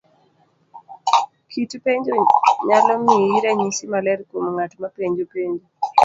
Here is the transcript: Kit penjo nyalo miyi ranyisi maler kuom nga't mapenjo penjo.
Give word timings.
Kit 1.51 1.71
penjo 1.83 2.15
nyalo 2.67 2.93
miyi 3.05 3.37
ranyisi 3.43 3.83
maler 3.91 4.19
kuom 4.29 4.45
nga't 4.53 4.73
mapenjo 4.81 5.23
penjo. 5.33 5.65